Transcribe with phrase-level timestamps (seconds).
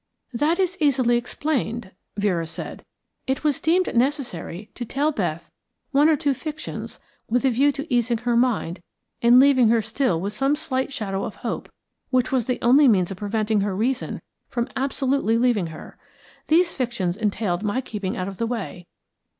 [0.33, 2.83] "That is easily explained," Vera said.
[3.27, 5.47] "It was deemed necessary to tell Beth
[5.91, 8.81] one or two fictions with a view to easing her mind
[9.21, 11.69] and leaving her still with some slight shadow of hope,
[12.09, 15.99] which was the only means of preventing her reason from absolutely leaving her.
[16.47, 18.87] These fictions entailed my keeping out of the way.